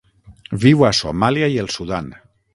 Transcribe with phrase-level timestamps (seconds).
[0.63, 2.11] Viu a Somàlia i el Sudan.